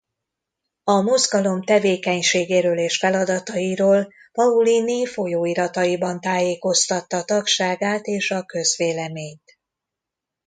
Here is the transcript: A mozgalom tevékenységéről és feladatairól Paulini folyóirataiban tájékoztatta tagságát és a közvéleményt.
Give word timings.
A 0.83 1.01
mozgalom 1.01 1.63
tevékenységéről 1.63 2.77
és 2.77 2.97
feladatairól 2.97 4.13
Paulini 4.31 5.05
folyóirataiban 5.05 6.21
tájékoztatta 6.21 7.23
tagságát 7.23 8.05
és 8.05 8.31
a 8.31 8.45
közvéleményt. 8.45 9.59